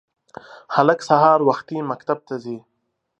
هلک 0.75 0.99
سهار 1.09 1.39
وختي 1.49 1.77
مکتب 1.89 2.17
ته 2.27 2.35
ځي 2.43 2.57